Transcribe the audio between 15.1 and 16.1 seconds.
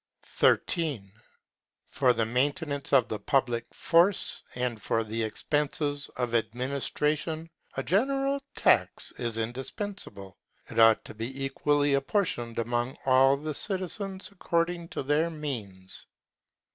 means.